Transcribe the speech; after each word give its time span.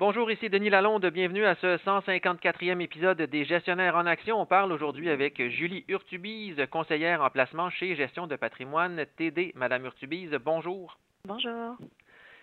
Bonjour, 0.00 0.30
ici 0.30 0.48
Denis 0.48 0.70
Lalonde. 0.70 1.06
Bienvenue 1.06 1.44
à 1.44 1.56
ce 1.56 1.76
154e 1.78 2.80
épisode 2.80 3.20
des 3.20 3.44
Gestionnaires 3.44 3.96
en 3.96 4.06
Action. 4.06 4.40
On 4.40 4.46
parle 4.46 4.70
aujourd'hui 4.70 5.10
avec 5.10 5.42
Julie 5.48 5.84
Urtubise, 5.88 6.64
conseillère 6.70 7.20
en 7.20 7.30
placement 7.30 7.68
chez 7.68 7.96
Gestion 7.96 8.28
de 8.28 8.36
patrimoine 8.36 9.06
TD. 9.16 9.50
Madame 9.56 9.86
Urtubise, 9.86 10.38
bonjour. 10.44 10.98
Bonjour. 11.24 11.76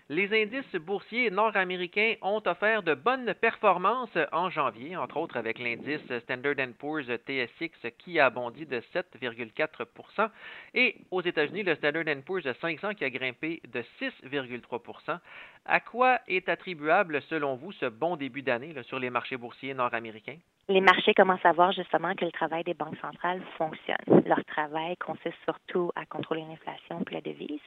Les 0.07 0.39
indices 0.39 0.75
boursiers 0.75 1.31
nord-américains 1.31 2.13
ont 2.21 2.41
offert 2.45 2.83
de 2.83 2.93
bonnes 2.93 3.33
performances 3.33 4.15
en 4.31 4.51
janvier, 4.51 4.95
entre 4.95 5.17
autres 5.17 5.35
avec 5.35 5.57
l'indice 5.57 5.99
Standard 6.19 6.53
Poor's 6.77 7.07
TSX 7.07 7.91
qui 7.97 8.19
a 8.19 8.29
bondi 8.29 8.67
de 8.67 8.81
7,4% 8.93 10.29
et 10.75 10.97
aux 11.09 11.23
États-Unis, 11.23 11.63
le 11.63 11.73
Standard 11.73 12.03
Poor's 12.23 12.43
500 12.61 12.93
qui 12.93 13.03
a 13.03 13.09
grimpé 13.09 13.63
de 13.73 13.83
6,3% 13.99 15.17
À 15.65 15.79
quoi 15.79 16.19
est 16.27 16.49
attribuable, 16.49 17.19
selon 17.23 17.55
vous, 17.55 17.71
ce 17.71 17.87
bon 17.87 18.15
début 18.15 18.43
d'année 18.43 18.75
sur 18.83 18.99
les 18.99 19.09
marchés 19.09 19.37
boursiers 19.37 19.73
nord-américains? 19.73 20.37
les 20.67 20.81
marchés 20.81 21.13
commencent 21.13 21.45
à 21.45 21.51
voir 21.51 21.71
justement 21.73 22.15
que 22.15 22.25
le 22.25 22.31
travail 22.31 22.63
des 22.63 22.73
banques 22.73 22.97
centrales 22.97 23.41
fonctionne. 23.57 24.23
Leur 24.25 24.43
travail 24.45 24.97
consiste 24.97 25.37
surtout 25.43 25.91
à 25.95 26.05
contrôler 26.05 26.41
l'inflation 26.41 27.03
et 27.09 27.13
la 27.13 27.21
devise. 27.21 27.61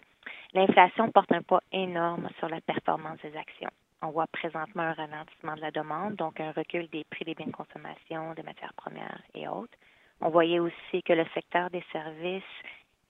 L'inflation 0.54 1.10
porte 1.10 1.32
un 1.32 1.42
poids 1.42 1.62
énorme 1.72 2.28
sur 2.38 2.48
la 2.48 2.60
performance 2.60 3.18
des 3.22 3.36
actions. 3.36 3.70
On 4.00 4.10
voit 4.10 4.26
présentement 4.28 4.82
un 4.82 4.92
ralentissement 4.92 5.56
de 5.56 5.60
la 5.60 5.70
demande, 5.70 6.14
donc 6.14 6.40
un 6.40 6.52
recul 6.52 6.88
des 6.88 7.04
prix 7.04 7.24
des 7.24 7.34
biens 7.34 7.46
de 7.46 7.52
consommation, 7.52 8.32
des 8.34 8.42
matières 8.42 8.74
premières 8.74 9.20
et 9.34 9.46
autres. 9.48 9.76
On 10.20 10.30
voyait 10.30 10.58
aussi 10.58 11.02
que 11.04 11.12
le 11.12 11.26
secteur 11.34 11.68
des 11.70 11.84
services 11.92 12.42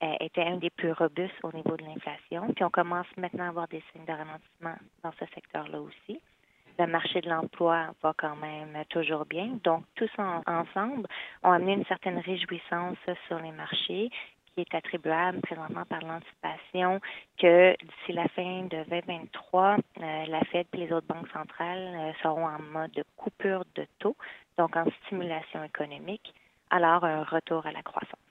euh, 0.03 0.15
était 0.19 0.43
un 0.43 0.57
des 0.57 0.69
plus 0.69 0.91
robustes 0.91 1.39
au 1.43 1.51
niveau 1.53 1.77
de 1.77 1.83
l'inflation. 1.83 2.51
Puis 2.53 2.63
on 2.63 2.69
commence 2.69 3.07
maintenant 3.17 3.45
à 3.45 3.49
avoir 3.49 3.67
des 3.67 3.83
signes 3.91 4.05
de 4.05 4.11
ralentissement 4.11 4.75
dans 5.03 5.11
ce 5.13 5.25
secteur-là 5.33 5.79
aussi 5.81 6.19
le 6.79 6.87
marché 6.87 7.19
de 7.19 7.29
l'emploi 7.29 7.87
va 8.01 8.13
quand 8.17 8.37
même 8.37 8.83
toujours 8.89 9.25
bien. 9.25 9.59
Donc, 9.63 9.83
tous 9.95 10.09
ensemble 10.17 11.07
ont 11.43 11.51
amené 11.51 11.73
une 11.73 11.85
certaine 11.85 12.19
réjouissance 12.19 12.97
sur 13.27 13.37
les 13.39 13.51
marchés 13.51 14.09
qui 14.53 14.61
est 14.61 14.75
attribuable 14.75 15.39
présentement 15.41 15.85
par 15.85 16.01
l'anticipation 16.01 16.99
que 17.37 17.75
d'ici 17.83 18.13
la 18.13 18.27
fin 18.29 18.63
de 18.63 18.83
2023, 18.89 19.75
euh, 19.75 20.25
la 20.27 20.41
Fed 20.45 20.67
et 20.73 20.77
les 20.77 20.91
autres 20.91 21.07
banques 21.07 21.29
centrales 21.33 21.95
euh, 21.95 22.11
seront 22.21 22.47
en 22.47 22.59
mode 22.59 22.91
de 22.91 23.03
coupure 23.17 23.63
de 23.75 23.85
taux, 23.99 24.15
donc 24.57 24.75
en 24.75 24.85
stimulation 25.05 25.63
économique, 25.63 26.33
alors 26.69 27.03
un 27.03 27.23
retour 27.23 27.65
à 27.65 27.71
la 27.71 27.81
croissance. 27.81 28.28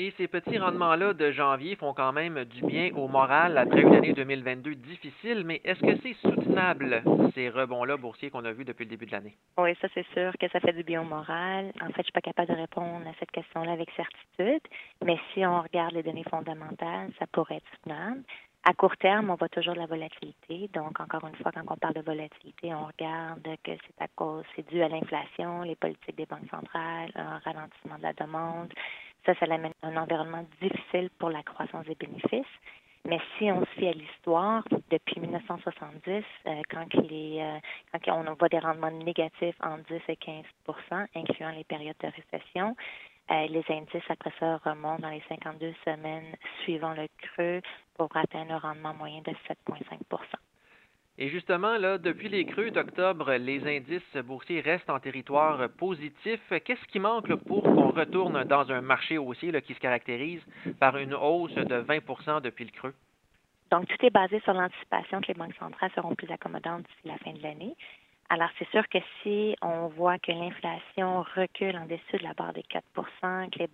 Et 0.00 0.12
ces 0.16 0.28
petits 0.28 0.58
rendements-là 0.58 1.12
de 1.12 1.32
janvier 1.32 1.74
font 1.74 1.92
quand 1.92 2.12
même 2.12 2.44
du 2.44 2.64
bien 2.64 2.94
au 2.94 3.08
moral 3.08 3.58
après 3.58 3.80
une 3.80 3.96
année 3.96 4.12
2022 4.12 4.76
difficile, 4.76 5.42
mais 5.44 5.60
est-ce 5.64 5.80
que 5.80 5.96
c'est 6.00 6.14
soutenable, 6.22 7.02
ces 7.34 7.48
rebonds-là 7.48 7.96
boursiers 7.96 8.30
qu'on 8.30 8.44
a 8.44 8.52
vus 8.52 8.64
depuis 8.64 8.84
le 8.84 8.90
début 8.90 9.06
de 9.06 9.10
l'année? 9.10 9.34
Oui, 9.58 9.74
ça 9.80 9.88
c'est 9.94 10.06
sûr 10.14 10.30
que 10.38 10.48
ça 10.50 10.60
fait 10.60 10.72
du 10.72 10.84
bien 10.84 11.02
au 11.02 11.04
moral. 11.04 11.72
En 11.80 11.86
fait, 11.86 11.94
je 11.94 11.98
ne 11.98 12.02
suis 12.04 12.12
pas 12.12 12.20
capable 12.20 12.48
de 12.48 12.54
répondre 12.54 13.08
à 13.08 13.12
cette 13.18 13.32
question-là 13.32 13.72
avec 13.72 13.90
certitude, 13.96 14.62
mais 15.04 15.18
si 15.34 15.44
on 15.44 15.62
regarde 15.62 15.94
les 15.94 16.04
données 16.04 16.22
fondamentales, 16.30 17.10
ça 17.18 17.26
pourrait 17.32 17.56
être 17.56 17.68
soutenable. 17.74 18.22
À 18.64 18.74
court 18.74 18.96
terme, 18.98 19.30
on 19.30 19.34
voit 19.34 19.48
toujours 19.48 19.74
de 19.74 19.78
la 19.78 19.86
volatilité. 19.86 20.68
Donc, 20.74 21.00
encore 21.00 21.26
une 21.26 21.34
fois, 21.36 21.52
quand 21.52 21.62
on 21.68 21.76
parle 21.76 21.94
de 21.94 22.02
volatilité, 22.02 22.74
on 22.74 22.86
regarde 22.86 23.42
que 23.64 23.70
c'est 23.72 24.02
à 24.02 24.08
cause, 24.14 24.44
c'est 24.54 24.68
dû 24.68 24.82
à 24.82 24.88
l'inflation, 24.88 25.62
les 25.62 25.76
politiques 25.76 26.16
des 26.16 26.26
banques 26.26 26.50
centrales, 26.50 27.10
un 27.14 27.38
ralentissement 27.38 27.96
de 27.96 28.02
la 28.02 28.12
demande, 28.12 28.72
ça, 29.24 29.34
ça 29.34 29.46
amène 29.46 29.72
un 29.82 29.96
environnement 29.96 30.44
difficile 30.60 31.10
pour 31.18 31.30
la 31.30 31.42
croissance 31.42 31.86
des 31.86 31.94
bénéfices. 31.94 32.46
Mais 33.08 33.20
si 33.38 33.50
on 33.50 33.64
se 33.64 33.70
fie 33.70 33.88
à 33.88 33.92
l'histoire, 33.92 34.64
depuis 34.90 35.20
1970, 35.20 36.10
euh, 36.46 36.62
quand, 36.68 36.94
les, 36.94 37.38
euh, 37.40 37.58
quand 38.04 38.26
on 38.28 38.34
voit 38.34 38.48
des 38.48 38.58
rendements 38.58 38.90
négatifs 38.90 39.56
en 39.62 39.78
10 39.78 39.84
et 40.08 40.16
15% 40.16 41.06
incluant 41.14 41.50
les 41.50 41.64
périodes 41.64 41.96
de 42.02 42.08
récession, 42.08 42.76
euh, 43.30 43.46
les 43.48 43.64
indices, 43.68 44.10
après 44.10 44.32
ça, 44.38 44.58
remontent 44.64 45.00
dans 45.00 45.10
les 45.10 45.22
52 45.28 45.74
semaines 45.84 46.34
suivant 46.62 46.92
le 46.94 47.08
creux 47.18 47.62
pour 47.96 48.14
atteindre 48.16 48.52
un 48.52 48.58
rendement 48.58 48.94
moyen 48.94 49.20
de 49.20 49.32
7,5 49.48 50.37
et 51.20 51.28
justement, 51.28 51.76
là, 51.78 51.98
depuis 51.98 52.28
les 52.28 52.44
creux 52.44 52.70
d'octobre, 52.70 53.32
les 53.34 53.66
indices 53.66 54.16
boursiers 54.24 54.60
restent 54.60 54.88
en 54.88 55.00
territoire 55.00 55.68
positif. 55.70 56.40
Qu'est-ce 56.64 56.86
qui 56.86 57.00
manque 57.00 57.34
pour 57.44 57.64
qu'on 57.64 57.90
retourne 57.90 58.44
dans 58.44 58.70
un 58.70 58.80
marché 58.80 59.18
haussier 59.18 59.50
qui 59.62 59.74
se 59.74 59.80
caractérise 59.80 60.40
par 60.78 60.96
une 60.96 61.14
hausse 61.14 61.54
de 61.54 61.82
20% 61.82 62.40
depuis 62.42 62.66
le 62.66 62.70
creux? 62.70 62.94
Donc, 63.72 63.88
tout 63.88 64.06
est 64.06 64.10
basé 64.10 64.38
sur 64.40 64.52
l'anticipation 64.52 65.20
que 65.20 65.26
les 65.26 65.34
banques 65.34 65.56
centrales 65.58 65.90
seront 65.96 66.14
plus 66.14 66.30
accommodantes 66.30 66.84
d'ici 66.84 67.08
la 67.08 67.18
fin 67.18 67.32
de 67.32 67.42
l'année. 67.42 67.74
Alors, 68.30 68.50
c'est 68.58 68.68
sûr 68.68 68.86
que 68.88 68.98
si 69.22 69.56
on 69.62 69.86
voit 69.86 70.18
que 70.18 70.30
l'inflation 70.32 71.24
recule 71.34 71.78
en 71.78 71.86
dessous 71.86 72.18
de 72.18 72.24
la 72.24 72.34
barre 72.34 72.52
des 72.52 72.62
4% 72.62 73.48
que 73.50 73.58
les, 73.58 73.68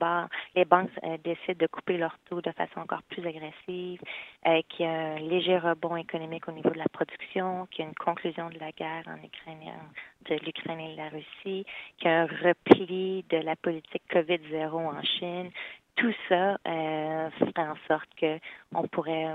les 0.54 0.64
banques 0.64 0.90
euh, 1.02 1.18
décident 1.24 1.58
de 1.58 1.66
couper 1.66 1.96
leur 1.96 2.16
taux 2.30 2.40
de 2.40 2.52
façon 2.52 2.78
encore 2.78 3.02
plus 3.02 3.26
agressive, 3.26 4.00
euh, 4.46 4.62
qu'il 4.68 4.86
y 4.86 4.88
a 4.88 4.92
un 4.92 5.18
léger 5.18 5.58
rebond 5.58 5.96
économique 5.96 6.46
au 6.46 6.52
niveau 6.52 6.70
de 6.70 6.78
la 6.78 6.88
production, 6.92 7.66
qu'il 7.66 7.82
y 7.82 7.86
a 7.86 7.88
une 7.88 7.96
conclusion 7.96 8.48
de 8.48 8.58
la 8.60 8.70
guerre 8.70 9.02
en 9.08 9.16
Ukraine, 9.24 9.72
de 10.30 10.36
l'Ukraine 10.44 10.78
et 10.78 10.92
de 10.92 10.98
la 10.98 11.08
Russie, 11.08 11.66
qu'il 11.98 12.08
y 12.08 12.08
a 12.08 12.22
un 12.22 12.26
repli 12.26 13.24
de 13.30 13.38
la 13.38 13.56
politique 13.56 14.02
COVID-0 14.08 14.70
en 14.72 15.02
Chine, 15.02 15.50
tout 15.96 16.14
ça 16.28 16.58
euh, 16.68 17.30
ferait 17.30 17.68
en 17.68 17.76
sorte 17.88 18.08
qu'on 18.20 18.86
pourrait 18.86 19.34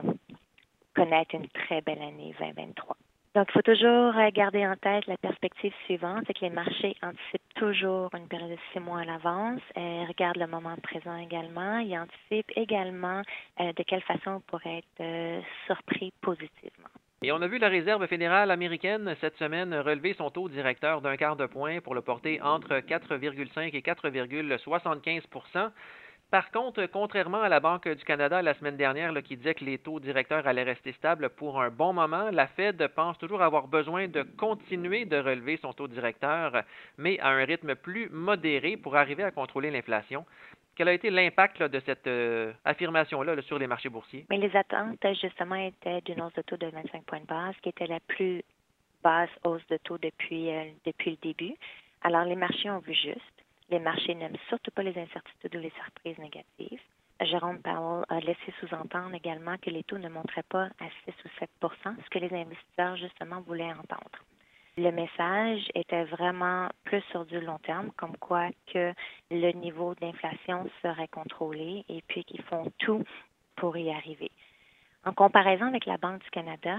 connaître 0.96 1.36
une 1.36 1.50
très 1.50 1.82
belle 1.82 2.02
année 2.02 2.34
2023. 2.40 2.96
Donc, 3.40 3.48
il 3.52 3.54
faut 3.54 3.62
toujours 3.62 4.18
euh, 4.18 4.30
garder 4.34 4.68
en 4.68 4.76
tête 4.76 5.08
la 5.08 5.16
perspective 5.16 5.72
suivante, 5.86 6.26
c'est 6.28 6.34
que 6.34 6.42
les 6.42 6.50
marchés 6.50 6.94
anticipent 7.02 7.54
toujours 7.56 8.10
une 8.14 8.28
période 8.28 8.52
de 8.52 8.58
six 8.74 8.82
mois 8.82 9.00
à 9.00 9.06
l'avance, 9.06 9.62
et 9.78 10.04
regardent 10.08 10.40
le 10.40 10.48
moment 10.48 10.76
présent 10.84 11.16
également, 11.16 11.78
ils 11.78 11.98
anticipent 11.98 12.52
également 12.58 13.22
euh, 13.62 13.72
de 13.72 13.84
quelle 13.84 14.02
façon 14.02 14.32
on 14.32 14.40
pourrait 14.42 14.80
être 14.80 15.00
euh, 15.00 15.40
surpris 15.68 16.12
positivement. 16.20 16.90
Et 17.22 17.32
on 17.32 17.42
a 17.42 17.48
vu 17.48 17.60
la 17.60 17.70
Réserve 17.70 18.06
fédérale 18.08 18.52
américaine 18.52 19.16
cette 19.22 19.38
semaine 19.38 19.74
relever 19.74 20.16
son 20.16 20.30
taux 20.32 20.50
directeur 20.50 21.00
d'un 21.00 21.16
quart 21.16 21.38
de 21.38 21.46
point 21.46 21.80
pour 21.80 21.96
le 21.96 22.02
porter 22.02 22.42
entre 22.42 22.80
4,5 22.80 23.74
et 23.74 23.80
4,75 23.80 25.22
par 26.32 26.52
contre, 26.52 26.86
contrairement 26.86 27.42
à 27.42 27.50
la 27.50 27.60
Banque 27.60 27.88
du 27.88 28.04
Canada 28.04 28.44
la 28.44 28.54
semaine 28.54 28.78
dernière 28.78 29.12
qui 29.24 29.36
disait 29.36 29.56
que 29.56 29.66
les 29.66 29.80
taux 29.80 30.00
directeurs 30.00 30.46
allaient 30.46 30.64
rester 30.64 30.92
stables 30.94 31.30
pour 31.30 31.60
un 31.60 31.72
bon 31.72 31.92
moment, 31.92 32.30
la 32.30 32.46
Fed 32.46 32.88
pense 32.90 33.18
toujours 33.18 33.42
avoir 33.42 33.68
besoin 33.68 34.08
de 34.08 34.22
continuer 34.22 35.06
de 35.06 35.18
relever 35.18 35.58
son 35.58 35.74
taux 35.74 35.88
directeur, 35.88 36.64
mais 37.00 37.20
à 37.20 37.30
un 37.30 37.46
rythme 37.46 37.74
plus 37.74 38.10
modéré 38.12 38.78
pour 38.78 38.96
arriver 38.96 39.24
à 39.24 39.32
contrôler 39.32 39.72
l'inflation. 39.72 40.24
Quel 40.76 40.88
a 40.88 40.94
été 40.94 41.10
l'impact 41.10 41.64
de 41.64 41.80
cette 41.80 42.06
euh, 42.06 42.54
affirmation-là 42.64 43.42
sur 43.42 43.58
les 43.58 43.68
marchés 43.68 43.90
boursiers? 43.90 44.26
Mais 44.30 44.38
les 44.38 44.56
attentes, 44.56 45.04
justement, 45.20 45.56
étaient 45.56 46.02
d'une 46.02 46.22
hausse 46.22 46.34
de 46.36 46.42
taux 46.44 46.58
de 46.58 46.68
25 46.68 47.04
points 47.06 47.20
de 47.22 47.26
base, 47.26 47.56
qui 47.64 47.70
était 47.70 47.88
la 47.88 48.00
plus 48.00 48.44
basse 49.04 49.30
hausse 49.44 49.66
de 49.68 49.78
taux 49.78 49.98
depuis, 49.98 50.52
euh, 50.52 50.66
depuis 50.86 51.12
le 51.12 51.18
début. 51.18 51.56
Alors, 52.02 52.24
les 52.24 52.36
marchés 52.36 52.70
ont 52.70 52.80
vu 52.80 52.94
juste. 52.94 53.39
Les 53.70 53.80
marchés 53.80 54.16
n'aiment 54.16 54.38
surtout 54.48 54.72
pas 54.72 54.84
les 54.84 54.98
incertitudes 54.98 55.56
ou 55.56 55.60
les 55.60 55.72
surprises 55.72 56.18
négatives. 56.18 56.82
Jérôme 57.22 57.62
Powell 57.62 58.06
a 58.08 58.20
laissé 58.20 58.54
sous-entendre 58.60 59.14
également 59.14 59.58
que 59.58 59.70
les 59.70 59.84
taux 59.84 59.98
ne 59.98 60.10
monteraient 60.10 60.44
pas 60.44 60.70
à 60.80 60.86
6 61.06 61.14
ou 61.26 61.66
7% 61.66 61.96
ce 62.04 62.10
que 62.10 62.20
les 62.20 62.34
investisseurs 62.34 62.96
justement 62.96 63.42
voulaient 63.42 63.74
entendre. 63.74 64.24
Le 64.78 64.92
message 64.92 65.70
était 65.76 66.06
vraiment 66.06 66.70
plus 66.86 67.02
sur 67.12 67.26
du 67.26 67.42
long 67.42 67.58
terme, 67.60 67.92
comme 67.98 68.16
quoi 68.16 68.50
que 68.72 68.94
le 69.30 69.52
niveau 69.52 69.94
d'inflation 69.96 70.70
serait 70.82 71.10
contrôlé 71.10 71.84
et 71.90 72.02
puis 72.08 72.24
qu'ils 72.24 72.44
font 72.44 72.72
tout 72.78 73.04
pour 73.58 73.76
y 73.76 73.92
arriver. 73.92 74.32
En 75.06 75.14
comparaison 75.14 75.66
avec 75.66 75.86
la 75.86 75.98
Banque 75.98 76.24
du 76.24 76.30
Canada, 76.30 76.78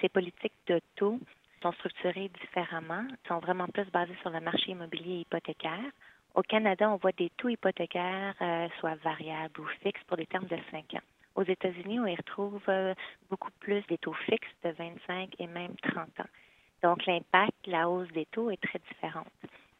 ces 0.00 0.08
politiques 0.08 0.54
de 0.68 0.80
taux 0.96 1.18
sont 1.60 1.72
structurées 1.72 2.30
différemment, 2.40 3.04
sont 3.28 3.40
vraiment 3.40 3.68
plus 3.68 3.90
basées 3.90 4.16
sur 4.22 4.30
le 4.30 4.40
marché 4.40 4.70
immobilier 4.70 5.20
hypothécaire. 5.20 5.90
Au 6.34 6.42
Canada, 6.42 6.90
on 6.90 6.96
voit 6.96 7.12
des 7.12 7.30
taux 7.36 7.48
hypothécaires, 7.48 8.34
euh, 8.42 8.68
soit 8.80 8.96
variables 8.96 9.60
ou 9.60 9.66
fixes, 9.82 10.02
pour 10.08 10.16
des 10.16 10.26
termes 10.26 10.46
de 10.46 10.58
5 10.72 10.94
ans. 10.94 11.04
Aux 11.36 11.44
États-Unis, 11.44 12.00
on 12.00 12.06
y 12.06 12.16
retrouve 12.16 12.60
euh, 12.68 12.92
beaucoup 13.30 13.50
plus 13.60 13.86
des 13.86 13.98
taux 13.98 14.14
fixes 14.26 14.48
de 14.64 14.70
25 14.70 15.34
et 15.38 15.46
même 15.46 15.74
30 15.82 16.08
ans. 16.20 16.30
Donc, 16.82 17.06
l'impact, 17.06 17.54
la 17.66 17.88
hausse 17.88 18.10
des 18.12 18.26
taux 18.26 18.50
est 18.50 18.60
très 18.60 18.80
différente. 18.90 19.28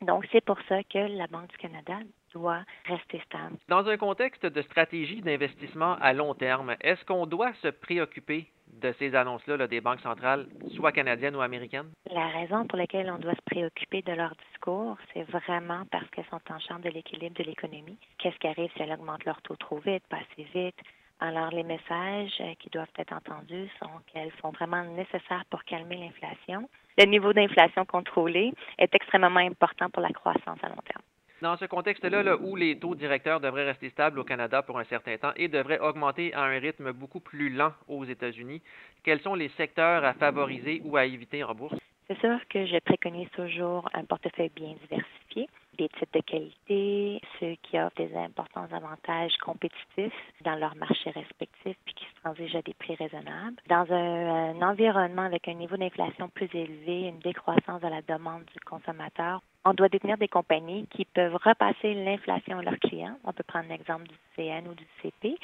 Donc, 0.01 0.27
c'est 0.31 0.45
pour 0.45 0.59
ça 0.69 0.83
que 0.85 0.99
la 0.99 1.27
Banque 1.27 1.49
du 1.51 1.57
Canada 1.57 1.99
doit 2.33 2.65
rester 2.85 3.21
stable. 3.27 3.57
Dans 3.69 3.89
un 3.89 3.97
contexte 3.97 4.47
de 4.47 4.63
stratégie 4.63 5.23
d'investissement 5.23 5.97
à 6.01 6.13
long 6.13 6.35
terme, 6.35 6.77
est-ce 6.81 7.05
qu'on 7.05 7.27
doit 7.27 7.53
se 7.63 7.69
préoccuper 7.69 8.49
de 8.81 8.95
ces 8.99 9.15
annonces-là 9.15 9.67
des 9.67 9.81
banques 9.81 10.01
centrales, 10.01 10.47
soit 10.75 10.93
canadiennes 10.93 11.37
ou 11.37 11.41
américaines? 11.41 11.91
La 12.11 12.29
raison 12.29 12.67
pour 12.67 12.79
laquelle 12.79 13.11
on 13.11 13.19
doit 13.19 13.35
se 13.35 13.43
préoccuper 13.47 14.03
de 14.03 14.13
leur 14.13 14.35
discours, 14.51 14.97
c'est 15.13 15.29
vraiment 15.31 15.85
parce 15.91 16.09
qu'elles 16.11 16.27
sont 16.31 16.41
en 16.51 16.59
charge 16.59 16.83
de 16.83 16.91
l'équilibre 16.91 17.37
de 17.37 17.45
l'économie. 17.45 17.99
Qu'est-ce 18.19 18.37
qui 18.39 18.47
arrive 18.47 18.71
si 18.77 18.83
elles 18.83 18.93
augmentent 18.93 19.25
leur 19.25 19.41
taux 19.43 19.57
trop 19.57 19.79
vite, 19.79 20.05
pas 20.09 20.19
assez 20.19 20.49
vite? 20.55 20.77
Alors, 21.21 21.51
les 21.51 21.63
messages 21.63 22.35
euh, 22.41 22.55
qui 22.59 22.69
doivent 22.71 22.89
être 22.99 23.13
entendus 23.13 23.69
sont 23.79 23.91
qu'elles 24.13 24.33
sont 24.43 24.51
vraiment 24.51 24.85
nécessaires 24.85 25.45
pour 25.49 25.63
calmer 25.65 25.97
l'inflation, 25.97 26.69
le 26.99 27.05
niveau 27.07 27.33
d'inflation 27.33 27.85
contrôlé 27.85 28.53
est 28.79 28.95
extrêmement 28.95 29.41
important 29.41 29.89
pour 29.91 30.03
la 30.03 30.11
croissance 30.11 30.59
à 30.63 30.69
long 30.69 30.83
terme. 30.85 31.03
Dans 31.45 31.59
ce 31.59 31.67
contexte-là, 31.67 32.39
où 32.41 32.57
les 32.57 32.79
taux 32.79 32.95
directeurs 32.95 33.39
devraient 33.39 33.67
rester 33.67 33.91
stables 33.91 34.19
au 34.19 34.25
Canada 34.25 34.63
pour 34.63 34.79
un 34.79 34.85
certain 34.85 35.19
temps 35.19 35.33
et 35.37 35.49
devraient 35.49 35.79
augmenter 35.79 36.33
à 36.33 36.41
un 36.41 36.59
rythme 36.59 36.91
beaucoup 36.93 37.21
plus 37.21 37.51
lent 37.51 37.75
aux 37.87 38.07
États-Unis, 38.07 38.63
quels 39.03 39.21
sont 39.21 39.35
les 39.35 39.51
secteurs 39.51 40.07
à 40.07 40.15
favoriser 40.15 40.81
ou 40.87 40.97
à 40.97 41.05
éviter 41.05 41.45
en 41.45 41.55
bourse? 41.55 41.77
C'est 42.07 42.19
sûr 42.19 42.39
que 42.49 42.65
je 42.65 42.79
préconise 42.79 43.29
toujours 43.33 43.91
un 43.93 44.05
portefeuille 44.05 44.53
bien 44.57 44.75
diversifié, 44.89 45.47
des 45.77 45.91
titres 45.91 46.13
de 46.15 46.21
qualité, 46.21 47.21
ceux 47.39 47.57
qui 47.63 47.79
offrent 47.79 47.97
des 47.97 48.17
importants 48.17 48.67
avantages 48.73 49.37
compétitifs 49.45 50.15
dans 50.47 50.55
leurs 50.55 50.77
marchés 50.77 51.11
respectifs 51.11 51.77
puis 51.85 51.95
qui 51.95 52.07
se 52.07 52.23
transigent 52.23 52.59
à 52.59 52.63
des 52.63 52.73
prix 52.73 52.95
raisonnables. 52.95 53.57
Dans 53.69 53.87
un, 53.93 54.63
environnement 54.63 55.23
avec 55.23 55.47
un 55.49 55.55
niveau 55.55 55.77
d'inflation 55.77 56.31
plus 56.31 56.49
élevé, 56.55 57.09
une 57.09 57.19
décroissance 57.19 57.83
de 57.83 57.89
la 57.89 58.01
demande 58.01 58.45
du 58.47 58.61
consommateur, 58.61 59.43
on 59.65 59.75
doit 59.75 59.89
détenir 59.89 60.19
des 60.19 60.29
compagnies 60.29 60.87
qui 60.89 61.05
peuvent 61.05 61.37
repasser 61.37 61.95
l'inflation 61.95 62.59
à 62.59 62.63
leurs 62.63 62.79
clients. 62.79 63.17
On 63.25 63.33
peut 63.33 63.45
prendre 63.45 63.69
l'exemple 63.69 64.07
du 64.07 64.15
CN 64.37 64.67
ou 64.69 64.75
du 64.75 64.87
CP. 65.03 65.37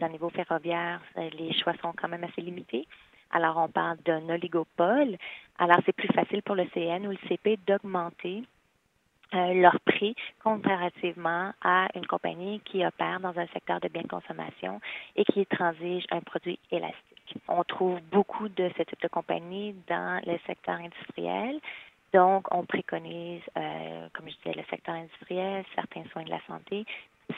Dans 0.00 0.06
le 0.06 0.12
niveau 0.12 0.30
ferroviaire, 0.30 1.00
les 1.16 1.52
choix 1.52 1.74
sont 1.82 1.92
quand 1.92 2.08
même 2.08 2.24
assez 2.24 2.40
limités. 2.40 2.86
Alors, 3.30 3.58
on 3.58 3.68
parle 3.68 3.98
d'un 4.04 4.28
oligopole. 4.28 5.16
Alors, 5.58 5.78
c'est 5.86 5.94
plus 5.94 6.08
facile 6.08 6.42
pour 6.42 6.56
le 6.56 6.66
CN 6.74 7.06
ou 7.06 7.10
le 7.10 7.28
CP 7.28 7.58
d'augmenter 7.66 8.42
euh, 9.32 9.54
leur 9.54 9.78
prix 9.80 10.16
comparativement 10.42 11.52
à 11.62 11.86
une 11.94 12.06
compagnie 12.06 12.58
qui 12.64 12.84
opère 12.84 13.20
dans 13.20 13.38
un 13.38 13.46
secteur 13.48 13.78
de 13.78 13.86
biens 13.86 14.02
de 14.02 14.08
consommation 14.08 14.80
et 15.14 15.24
qui 15.24 15.46
transige 15.46 16.04
un 16.10 16.20
produit 16.20 16.58
élastique. 16.72 17.36
On 17.46 17.62
trouve 17.62 18.00
beaucoup 18.10 18.48
de 18.48 18.68
ce 18.76 18.82
type 18.82 19.00
de 19.00 19.06
compagnies 19.06 19.76
dans 19.86 20.20
le 20.26 20.36
secteur 20.48 20.80
industriel. 20.80 21.60
Donc, 22.12 22.52
on 22.52 22.64
préconise, 22.64 23.42
euh, 23.56 24.08
comme 24.12 24.28
je 24.28 24.34
disais, 24.36 24.56
le 24.56 24.64
secteur 24.68 24.94
industriel, 24.94 25.64
certains 25.74 26.04
soins 26.10 26.24
de 26.24 26.30
la 26.30 26.40
santé, 26.46 26.84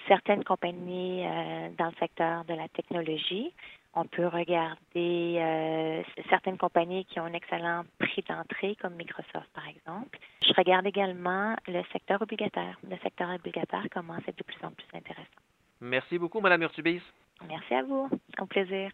certaines 0.09 0.45
compagnies 0.45 1.27
euh, 1.27 1.69
dans 1.77 1.87
le 1.87 1.95
secteur 1.99 2.45
de 2.45 2.55
la 2.55 2.69
technologie. 2.69 3.53
On 3.95 4.07
peut 4.07 4.27
regarder 4.27 5.37
euh, 5.39 6.03
certaines 6.31 6.57
compagnies 6.57 7.05
qui 7.05 7.21
ont 7.21 7.25
un 7.25 7.35
excellent 7.35 7.85
prix 7.99 8.25
d'entrée, 8.27 8.75
comme 8.81 8.95
Microsoft, 8.95 9.51
par 9.53 9.69
exemple. 9.69 10.19
Je 10.43 10.53
regarde 10.55 10.87
également 10.87 11.55
le 11.69 11.83
secteur 11.93 12.23
obligataire. 12.23 12.79
Le 12.89 12.97
secteur 13.03 13.29
obligataire 13.29 13.85
commence 13.93 14.23
à 14.27 14.31
être 14.31 14.39
de 14.39 14.45
plus 14.45 14.65
en 14.65 14.71
plus 14.71 14.87
intéressant. 14.95 15.29
Merci 15.83 16.19
beaucoup, 16.19 16.41
Mme 16.41 16.63
Urtubis. 16.63 17.03
Merci 17.47 17.75
à 17.75 17.83
vous. 17.83 18.09
Au 18.41 18.47
plaisir. 18.47 18.91